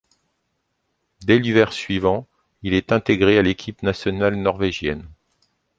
Dès 1.21 1.37
l'hiver 1.37 1.71
suivant, 1.73 2.27
il 2.63 2.73
est 2.73 2.91
intégré 2.91 3.37
à 3.37 3.43
l'équipe 3.43 3.83
nationale 3.83 4.33
norvégienne. 4.35 5.07